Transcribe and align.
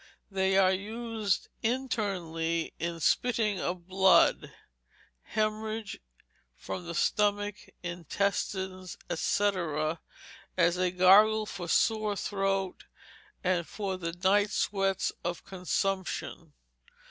They 0.31 0.57
are 0.57 0.73
used 0.73 1.47
internally 1.61 2.73
in 2.79 2.99
spitting 2.99 3.59
of 3.59 3.87
blood, 3.87 4.51
hemorrhage 5.21 5.99
from 6.57 6.87
the 6.87 6.95
stomach, 6.95 7.69
intestines, 7.83 8.97
&c., 9.13 9.51
as 10.57 10.77
a 10.79 10.89
gargle 10.89 11.45
for 11.45 11.69
sore 11.69 12.15
throat, 12.15 12.85
and 13.43 13.67
for 13.67 13.95
the 13.95 14.13
night 14.23 14.49
sweats 14.49 15.11
of 15.23 15.45
consumption. 15.45 16.53